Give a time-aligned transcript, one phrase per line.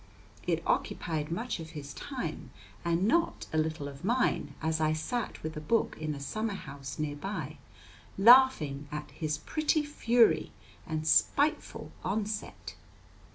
[0.47, 2.49] It occupied much of his time
[2.83, 6.55] and not a little of mine, as I sat with a book in a summer
[6.55, 7.59] house near by,
[8.17, 10.51] laughing at his pretty fury
[10.87, 12.73] and spiteful onset.